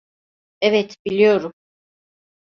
Evet 0.61 0.95
biliyorum. 1.05 1.53